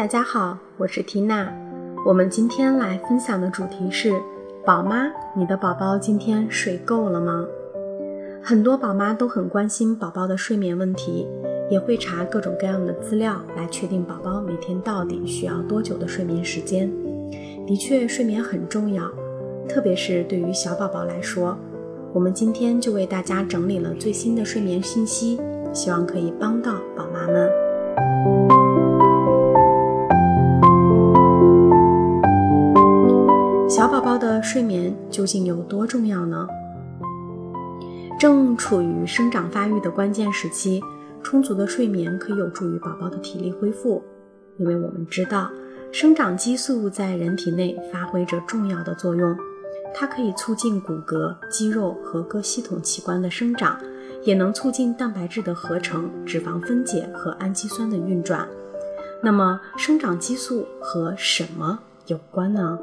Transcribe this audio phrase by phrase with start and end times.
[0.00, 1.52] 大家好，我是缇娜。
[2.06, 4.18] 我们今天来分享的主题是：
[4.64, 7.44] 宝妈，你的宝宝今天睡够了吗？
[8.42, 11.28] 很多宝妈都很关心宝宝的睡眠问题，
[11.70, 16.90] 也会查各种各样的资料来确定宝宝每天到底需要多久的睡眠时间。
[17.66, 19.04] 的确，睡眠很重要，
[19.68, 21.54] 特别是对于小宝宝来说。
[22.14, 25.38] 我们今天就为大家整理了最新的睡眠信息，
[25.74, 27.50] 希望可以帮到宝妈们。
[34.42, 36.46] 睡眠究竟有多重要呢？
[38.18, 40.82] 正处于生长发育的关键时期，
[41.22, 44.02] 充足的睡眠可以有助于宝宝的体力恢复。
[44.58, 45.50] 因为我们知道，
[45.90, 49.34] 生长激素在人体内发挥着重要的作用，
[49.94, 53.80] 它可以促进骨骼、肌肉和各系统器官的生长，
[54.22, 58.46] 也能促进蛋白质的合成、脂肪分解和氨基酸的运转。
[59.22, 62.78] 那么，生长激素和什么有关呢？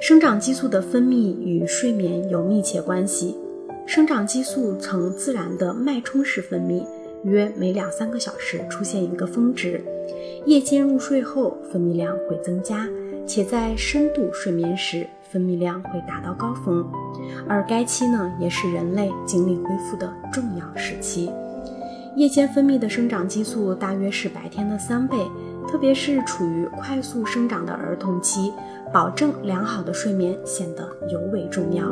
[0.00, 3.36] 生长激素的分泌与睡眠有密切关系。
[3.84, 6.82] 生长激素呈自然的脉冲式分泌，
[7.22, 9.84] 约每两三个小时出现一个峰值。
[10.46, 12.88] 夜间入睡后，分泌量会增加，
[13.26, 16.82] 且在深度睡眠时，分泌量会达到高峰。
[17.46, 21.30] 而该期呢，也是人类精力恢复的重要时期。
[22.16, 25.16] 夜间分泌的生长激素大约是白天的三倍，
[25.68, 28.50] 特别是处于快速生长的儿童期。
[28.92, 31.84] 保证良好的睡眠显得尤为重要。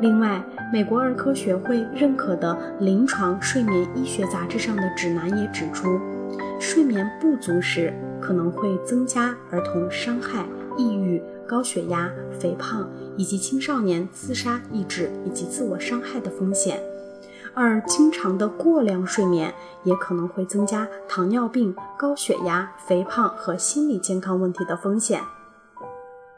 [0.00, 5.98] 另外，美国儿科学会认可的临床睡眠医学杂志上的指南也指出，
[6.60, 10.44] 睡眠不足时可能会增加儿童伤害、
[10.76, 16.78] 抑郁、高血压、肥胖以及青少年自杀、意志以及自我伤害的风险。
[17.56, 25.22] 而经常的过量睡眠也可能会增加糖尿病、高血压、肥胖和心理健康问题的风险。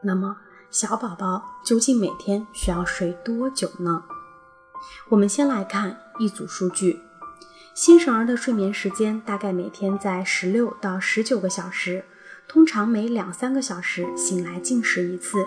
[0.00, 0.36] 那么，
[0.70, 4.04] 小宝宝究竟每天需要睡多久呢？
[5.08, 7.00] 我们先来看一组数据：
[7.74, 12.04] 新生儿的睡眠时间大概每天在十六到十九个小时，
[12.46, 15.38] 通常每两三个小时醒来进食一次。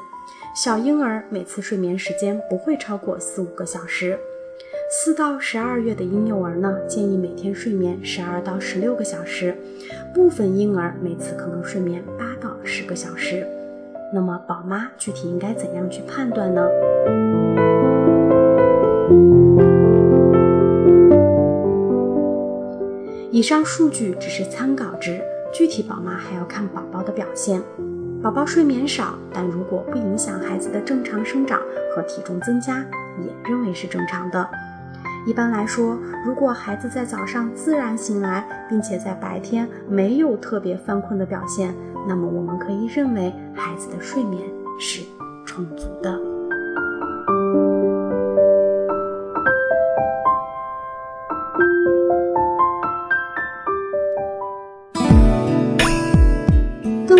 [0.53, 4.19] 小婴儿每次睡眠时间不会超过四五个小时。
[4.89, 9.55] 四到十二月的婴幼儿呢，建议每天睡眠十二到十六个小时，
[10.13, 13.47] 部分婴儿每次可能睡眠八到十个小时。
[14.13, 16.67] 那么，宝妈具体应该怎样去判断呢？
[23.31, 25.21] 以上数据只是参考值，
[25.53, 27.61] 具体宝妈还要看宝宝的表现。
[28.21, 31.59] 宝宝睡眠少，但如果不影响孩子的正常生长
[31.95, 32.85] 和体重增加，
[33.19, 34.49] 也认为是正常的。
[35.27, 41.75] 一般来说，如果孩子在早上自然醒来，并且在白天没有特别犯困的表现，
[42.07, 44.41] 那么我们可以认为孩子的睡眠
[44.79, 45.03] 是
[45.45, 46.40] 充足的。